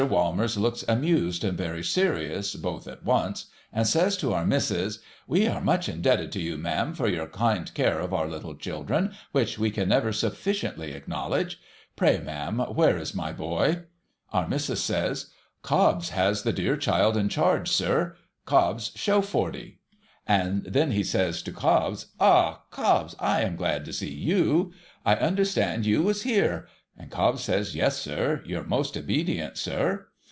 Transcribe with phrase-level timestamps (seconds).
[0.01, 5.45] Walmers looks amused and very serious, both at once, and says to our missis,' We
[5.45, 9.59] are much indebted to you, ma'am, for your kind care of our little children, which
[9.59, 11.59] we can never sufficiently acknowledge.
[11.95, 13.81] Pray, ma'am, where is my boy?'
[14.33, 15.27] Our missis says,'
[15.61, 18.15] Cobbs has the dear child in charge, sir.
[18.45, 19.77] Cobbs, show Forty!'
[20.27, 24.71] Then he says to Cobbs,' Ah, Cobbs, I am glad to see vou!
[25.05, 26.67] I understood you was here!'
[27.01, 28.43] And Cobbs says,' Yes, sir.
[28.45, 30.07] Your most obedient, sir.'